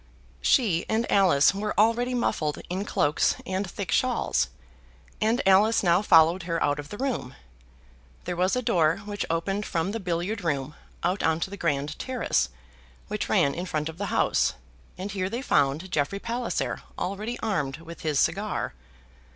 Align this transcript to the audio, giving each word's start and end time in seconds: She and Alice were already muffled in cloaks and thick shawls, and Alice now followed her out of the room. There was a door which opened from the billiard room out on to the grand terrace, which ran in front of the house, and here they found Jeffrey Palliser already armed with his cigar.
She 0.41 0.83
and 0.89 1.05
Alice 1.11 1.53
were 1.53 1.75
already 1.79 2.15
muffled 2.15 2.57
in 2.71 2.85
cloaks 2.85 3.35
and 3.45 3.69
thick 3.69 3.91
shawls, 3.91 4.47
and 5.21 5.43
Alice 5.47 5.83
now 5.83 6.01
followed 6.01 6.41
her 6.49 6.59
out 6.63 6.79
of 6.79 6.89
the 6.89 6.97
room. 6.97 7.35
There 8.23 8.35
was 8.35 8.55
a 8.55 8.63
door 8.63 8.97
which 9.05 9.27
opened 9.29 9.67
from 9.67 9.91
the 9.91 9.99
billiard 9.99 10.43
room 10.43 10.73
out 11.03 11.21
on 11.21 11.39
to 11.41 11.51
the 11.51 11.55
grand 11.55 11.99
terrace, 11.99 12.49
which 13.09 13.29
ran 13.29 13.53
in 13.53 13.67
front 13.67 13.89
of 13.89 13.99
the 13.99 14.07
house, 14.07 14.55
and 14.97 15.11
here 15.11 15.29
they 15.29 15.43
found 15.43 15.91
Jeffrey 15.91 16.17
Palliser 16.17 16.81
already 16.97 17.39
armed 17.41 17.77
with 17.77 18.01
his 18.01 18.19
cigar. 18.19 18.73